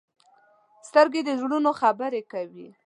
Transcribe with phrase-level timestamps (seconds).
[0.87, 2.67] سترګې د زړونو خبرې کوي